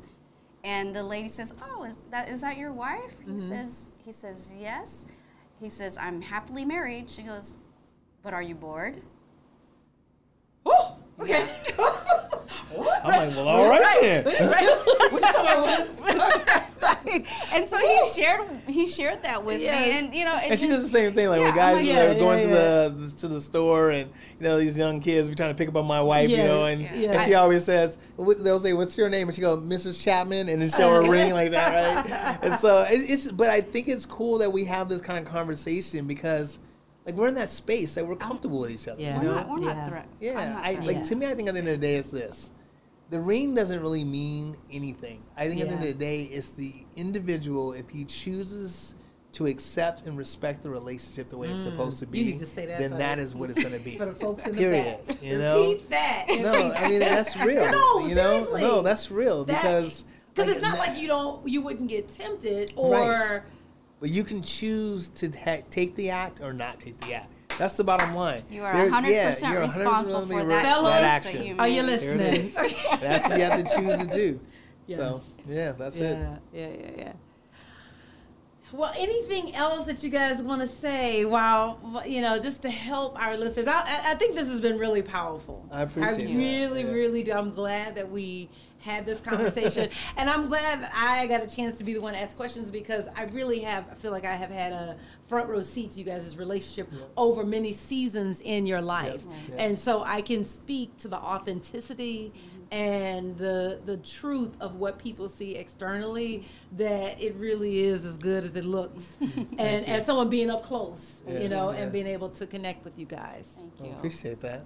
[0.63, 4.55] and the lady says, "Oh, is that is that your wife?" He says, "He says
[4.61, 5.07] yes."
[5.59, 7.57] He says, "I'm happily married." She goes,
[8.27, 9.01] "But are you bored?"
[10.67, 11.49] Oh, okay.
[11.79, 14.25] I'm like, well, all right then.
[14.25, 14.79] right.
[15.13, 16.63] What you talking about?
[17.53, 19.79] and so he shared he shared that with Yeah.
[19.81, 21.77] me, and you know, it And she does the same thing, like Yeah, when guys
[21.77, 24.11] like- are Yeah, going yeah, to the to the store, and
[24.41, 26.65] you know these young kids be trying to pick up on my wife, you know,
[26.65, 27.13] and, yeah.
[27.13, 30.03] and she always says, they'll say, "What's your name?" and she goes, "Mrs.
[30.03, 32.39] Chapman," and then show her a ring like that, right?
[32.43, 35.31] And so it, it's, but I think it's cool that we have this kind of
[35.33, 36.59] conversation because,
[37.07, 39.01] like, we're in that space that we're comfortable with each other.
[39.01, 39.21] Yeah.
[39.23, 39.41] you we're know?
[39.41, 39.75] not, we're Yeah.
[39.75, 40.07] not threat.
[40.21, 40.87] Yeah, not I threatened.
[40.87, 41.03] like Yeah.
[41.05, 41.27] to me.
[41.27, 42.51] I think at the end of the day, it's this:
[43.11, 45.23] the ring doesn't really mean anything.
[45.37, 48.95] I think at the end of the day, it's the individual if he chooses
[49.33, 52.25] to accept and respect the relationship the way it's supposed to be, Mm.
[52.25, 53.99] You need to say that then for that the- is what it's going to be.
[53.99, 55.07] For the folks in the Period.
[55.07, 55.23] back.
[55.23, 55.59] You know?
[55.73, 56.27] Repeat that.
[56.41, 57.71] No, I mean that's real.
[57.71, 58.61] No, you know, seriously.
[58.63, 60.05] no, that's real That- because
[60.35, 62.93] Because like, it's not na- like you don't, you wouldn't get tempted or.
[62.93, 63.43] Right.
[64.01, 67.33] But you can choose to ha- take the act or not take the act.
[67.59, 68.43] That's the bottom line.
[68.51, 69.09] You are There- 100%
[69.43, 71.47] yeah, you're responsible for re- that choice that action.
[71.47, 72.51] you Are you listening?
[73.01, 74.41] That's what you have to choose to do.
[74.89, 74.99] Yes.
[75.01, 76.17] So yeah, that's it.
[76.17, 77.13] yeah, yeah, yeah, yeah.
[78.73, 81.25] Well, anything else that you guys want to say?
[81.25, 84.79] While you know, just to help our listeners, I, I- I think this has been
[84.79, 85.67] really powerful.
[85.73, 86.91] I appreciate I that, really, yeah.
[86.93, 87.33] really do.
[87.33, 88.49] I'm glad that we
[88.87, 92.15] had this conversation, and I'm glad that I got a chance to be the one
[92.15, 93.85] to ask questions because I really have.
[93.91, 94.97] I feel like I have had a
[95.29, 99.59] front row seat to you guys' relationship over many seasons in your life, Yep.
[99.59, 102.75] and so I can speak to the authenticity mm-hmm.
[102.75, 106.45] and the the truth of what people see externally
[106.77, 109.19] that it really is as good as it looks
[109.59, 111.41] and as someone being up close Yeah.
[111.41, 111.79] you know Yeah.
[111.79, 113.93] and being able to connect with you guys Thank I you.
[113.99, 114.65] appreciate that.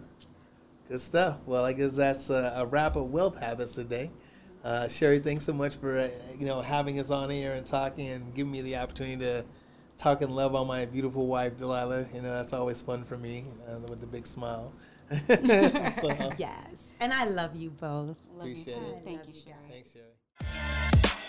[0.91, 1.37] Good stuff.
[1.47, 4.11] Well, I guess that's a, a wrap of Wealth Habits today.
[4.65, 8.09] Uh, Sherry, thanks so much for uh, you know having us on here and talking
[8.09, 9.45] and giving me the opportunity to
[9.99, 12.09] talk and love on my beautiful wife Delilah.
[12.13, 14.73] You know that's always fun for me uh, with the big smile.
[15.29, 18.81] so, yes and i love you both Love Appreciate too.
[18.81, 19.03] it.
[19.05, 19.57] Thank Love you, you Sherry.
[19.71, 21.27] Thanks, Sherry.